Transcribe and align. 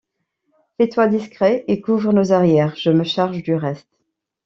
Fais-toi 0.77 1.05
discret 1.05 1.63
et 1.67 1.79
couvre 1.79 2.11
nos 2.11 2.31
arrières, 2.31 2.75
je 2.75 2.89
me 2.89 3.03
charge 3.03 3.43
du 3.43 3.53
reste. 3.53 3.87